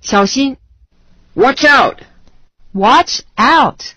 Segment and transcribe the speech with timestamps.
[0.00, 0.56] 小心
[1.34, 2.00] ！Watch out!
[2.72, 3.94] Watch out!